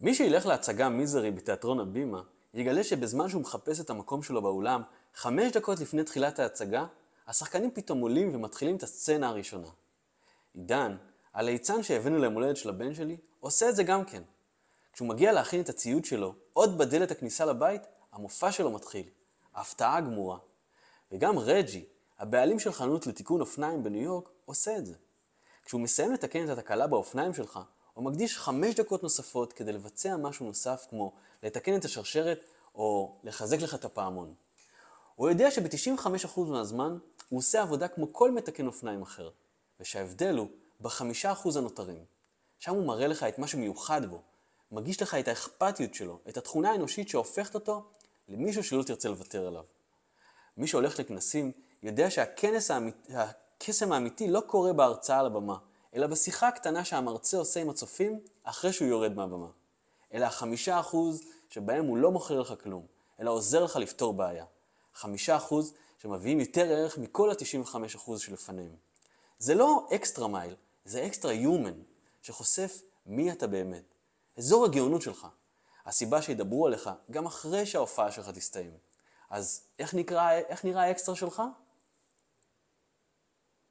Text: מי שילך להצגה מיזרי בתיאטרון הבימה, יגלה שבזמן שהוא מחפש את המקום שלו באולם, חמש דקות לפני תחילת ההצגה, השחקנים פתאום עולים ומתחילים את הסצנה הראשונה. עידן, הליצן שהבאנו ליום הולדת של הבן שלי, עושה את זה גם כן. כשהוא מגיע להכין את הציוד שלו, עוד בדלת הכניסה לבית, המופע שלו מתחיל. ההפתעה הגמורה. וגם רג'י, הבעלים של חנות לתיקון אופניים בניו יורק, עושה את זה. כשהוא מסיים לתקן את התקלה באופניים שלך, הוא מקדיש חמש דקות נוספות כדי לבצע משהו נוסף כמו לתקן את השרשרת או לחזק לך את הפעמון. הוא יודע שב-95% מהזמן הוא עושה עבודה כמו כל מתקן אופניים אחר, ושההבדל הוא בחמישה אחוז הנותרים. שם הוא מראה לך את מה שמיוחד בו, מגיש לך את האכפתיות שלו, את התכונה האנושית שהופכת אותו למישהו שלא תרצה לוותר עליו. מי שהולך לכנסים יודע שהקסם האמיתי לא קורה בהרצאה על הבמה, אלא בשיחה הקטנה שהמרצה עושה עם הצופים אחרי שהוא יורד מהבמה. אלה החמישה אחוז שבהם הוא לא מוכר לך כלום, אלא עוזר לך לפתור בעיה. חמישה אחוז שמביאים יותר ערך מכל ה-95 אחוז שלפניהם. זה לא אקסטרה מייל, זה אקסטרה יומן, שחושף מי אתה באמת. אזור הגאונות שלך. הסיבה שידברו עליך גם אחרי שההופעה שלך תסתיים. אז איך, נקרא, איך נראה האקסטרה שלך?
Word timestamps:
מי 0.00 0.14
שילך 0.14 0.46
להצגה 0.46 0.88
מיזרי 0.88 1.30
בתיאטרון 1.30 1.80
הבימה, 1.80 2.22
יגלה 2.54 2.84
שבזמן 2.84 3.28
שהוא 3.28 3.42
מחפש 3.42 3.80
את 3.80 3.90
המקום 3.90 4.22
שלו 4.22 4.42
באולם, 4.42 4.82
חמש 5.14 5.52
דקות 5.52 5.80
לפני 5.80 6.04
תחילת 6.04 6.38
ההצגה, 6.38 6.86
השחקנים 7.26 7.70
פתאום 7.70 8.00
עולים 8.00 8.34
ומתחילים 8.34 8.76
את 8.76 8.82
הסצנה 8.82 9.28
הראשונה. 9.28 9.68
עידן, 10.54 10.96
הליצן 11.34 11.82
שהבאנו 11.82 12.18
ליום 12.18 12.34
הולדת 12.34 12.56
של 12.56 12.68
הבן 12.68 12.94
שלי, 12.94 13.16
עושה 13.40 13.68
את 13.68 13.76
זה 13.76 13.82
גם 13.82 14.04
כן. 14.04 14.22
כשהוא 14.92 15.08
מגיע 15.08 15.32
להכין 15.32 15.60
את 15.60 15.68
הציוד 15.68 16.04
שלו, 16.04 16.34
עוד 16.52 16.78
בדלת 16.78 17.10
הכניסה 17.10 17.44
לבית, 17.44 17.82
המופע 18.12 18.52
שלו 18.52 18.70
מתחיל. 18.70 19.06
ההפתעה 19.54 19.96
הגמורה. 19.96 20.38
וגם 21.12 21.38
רג'י, 21.38 21.84
הבעלים 22.18 22.58
של 22.58 22.72
חנות 22.72 23.06
לתיקון 23.06 23.40
אופניים 23.40 23.82
בניו 23.82 24.02
יורק, 24.02 24.28
עושה 24.44 24.76
את 24.76 24.86
זה. 24.86 24.94
כשהוא 25.64 25.80
מסיים 25.80 26.12
לתקן 26.12 26.44
את 26.44 26.58
התקלה 26.58 26.86
באופניים 26.86 27.34
שלך, 27.34 27.60
הוא 27.94 28.04
מקדיש 28.04 28.38
חמש 28.38 28.74
דקות 28.74 29.02
נוספות 29.02 29.52
כדי 29.52 29.72
לבצע 29.72 30.16
משהו 30.16 30.46
נוסף 30.46 30.86
כמו 30.90 31.12
לתקן 31.42 31.76
את 31.76 31.84
השרשרת 31.84 32.44
או 32.74 33.16
לחזק 33.24 33.60
לך 33.60 33.74
את 33.74 33.84
הפעמון. 33.84 34.34
הוא 35.14 35.28
יודע 35.28 35.50
שב-95% 35.50 36.40
מהזמן 36.40 36.98
הוא 37.28 37.38
עושה 37.38 37.62
עבודה 37.62 37.88
כמו 37.88 38.12
כל 38.12 38.30
מתקן 38.30 38.66
אופניים 38.66 39.02
אחר, 39.02 39.30
ושההבדל 39.80 40.36
הוא 40.36 40.48
בחמישה 40.80 41.32
אחוז 41.32 41.56
הנותרים. 41.56 42.04
שם 42.58 42.74
הוא 42.74 42.86
מראה 42.86 43.06
לך 43.06 43.22
את 43.22 43.38
מה 43.38 43.46
שמיוחד 43.46 44.06
בו, 44.06 44.22
מגיש 44.72 45.02
לך 45.02 45.14
את 45.14 45.28
האכפתיות 45.28 45.94
שלו, 45.94 46.18
את 46.28 46.36
התכונה 46.36 46.70
האנושית 46.70 47.08
שהופכת 47.08 47.54
אותו 47.54 47.84
למישהו 48.28 48.64
שלא 48.64 48.82
תרצה 48.82 49.08
לוותר 49.08 49.46
עליו. 49.46 49.64
מי 50.56 50.66
שהולך 50.66 50.98
לכנסים 50.98 51.52
יודע 51.82 52.08
שהקסם 52.10 53.92
האמיתי 53.92 54.30
לא 54.30 54.40
קורה 54.46 54.72
בהרצאה 54.72 55.18
על 55.18 55.26
הבמה, 55.26 55.56
אלא 55.94 56.06
בשיחה 56.06 56.48
הקטנה 56.48 56.84
שהמרצה 56.84 57.36
עושה 57.36 57.60
עם 57.60 57.70
הצופים 57.70 58.20
אחרי 58.42 58.72
שהוא 58.72 58.88
יורד 58.88 59.14
מהבמה. 59.14 59.48
אלה 60.14 60.26
החמישה 60.26 60.80
אחוז 60.80 61.22
שבהם 61.48 61.84
הוא 61.84 61.96
לא 61.96 62.10
מוכר 62.10 62.40
לך 62.40 62.54
כלום, 62.62 62.86
אלא 63.20 63.30
עוזר 63.30 63.64
לך 63.64 63.76
לפתור 63.76 64.14
בעיה. 64.14 64.44
חמישה 64.94 65.36
אחוז 65.36 65.74
שמביאים 65.98 66.40
יותר 66.40 66.62
ערך 66.62 66.98
מכל 66.98 67.30
ה-95 67.30 67.76
אחוז 67.96 68.20
שלפניהם. 68.20 68.76
זה 69.38 69.54
לא 69.54 69.88
אקסטרה 69.94 70.28
מייל, 70.28 70.54
זה 70.84 71.06
אקסטרה 71.06 71.32
יומן, 71.32 71.82
שחושף 72.22 72.82
מי 73.06 73.32
אתה 73.32 73.46
באמת. 73.46 73.94
אזור 74.38 74.64
הגאונות 74.64 75.02
שלך. 75.02 75.26
הסיבה 75.86 76.22
שידברו 76.22 76.66
עליך 76.66 76.90
גם 77.10 77.26
אחרי 77.26 77.66
שההופעה 77.66 78.12
שלך 78.12 78.28
תסתיים. 78.28 78.72
אז 79.30 79.62
איך, 79.78 79.94
נקרא, 79.94 80.30
איך 80.32 80.64
נראה 80.64 80.82
האקסטרה 80.82 81.16
שלך? 81.16 81.42